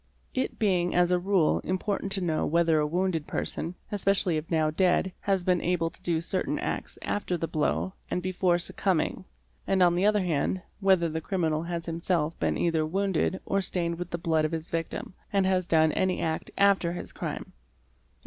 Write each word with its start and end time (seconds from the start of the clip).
It 0.33 0.57
being 0.57 0.95
as 0.95 1.11
a 1.11 1.19
rule 1.19 1.59
important 1.59 2.11
to 2.13 2.21
know 2.21 2.43
whether 2.43 2.79
a 2.79 2.87
wounded 2.87 3.27
person, 3.27 3.75
especially 3.91 4.35
if 4.37 4.49
now 4.49 4.71
dead, 4.71 5.13
has 5.19 5.43
been 5.43 5.61
able 5.61 5.91
to 5.91 6.01
do 6.01 6.21
certain 6.21 6.57
acts 6.57 6.97
after 7.03 7.37
the 7.37 7.47
blow 7.47 7.93
and 8.09 8.19
before 8.19 8.57
suc 8.57 8.77
cumbing, 8.77 9.25
and 9.67 9.83
on 9.83 9.93
the 9.93 10.07
other 10.07 10.23
hand, 10.23 10.63
whether 10.79 11.07
the 11.07 11.21
criminal 11.21 11.61
has 11.61 11.85
himself 11.85 12.39
been 12.39 12.57
either 12.57 12.83
wounded 12.83 13.41
or 13.45 13.61
stained 13.61 13.99
with 13.99 14.09
the 14.09 14.17
blood 14.17 14.43
of 14.43 14.53
his 14.53 14.71
victim, 14.71 15.13
and 15.31 15.45
has 15.45 15.67
done 15.67 15.91
any 15.91 16.19
act 16.19 16.49
after 16.57 16.93
his 16.93 17.13
crime, 17.13 17.51
é.g. 17.51 17.51